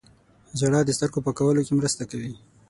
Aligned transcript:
ژړا 0.59 0.81
د 0.85 0.89
سترګو 0.97 1.23
پاکولو 1.25 1.65
کې 1.67 1.73
مرسته 1.79 2.03
کوي 2.11 2.33